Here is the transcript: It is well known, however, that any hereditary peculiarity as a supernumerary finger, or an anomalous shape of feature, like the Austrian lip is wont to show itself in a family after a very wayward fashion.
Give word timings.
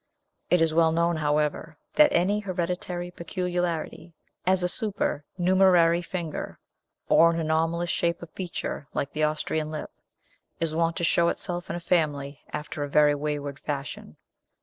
It 0.49 0.63
is 0.63 0.73
well 0.73 0.91
known, 0.91 1.17
however, 1.17 1.77
that 1.93 2.11
any 2.11 2.39
hereditary 2.39 3.11
peculiarity 3.11 4.15
as 4.47 4.63
a 4.63 4.67
supernumerary 4.67 6.01
finger, 6.01 6.57
or 7.07 7.29
an 7.29 7.39
anomalous 7.39 7.91
shape 7.91 8.23
of 8.23 8.31
feature, 8.31 8.87
like 8.95 9.11
the 9.11 9.21
Austrian 9.23 9.69
lip 9.69 9.91
is 10.59 10.73
wont 10.73 10.95
to 10.95 11.03
show 11.03 11.27
itself 11.27 11.69
in 11.69 11.75
a 11.75 11.79
family 11.79 12.39
after 12.51 12.83
a 12.83 12.89
very 12.89 13.13
wayward 13.13 13.59
fashion. 13.59 14.17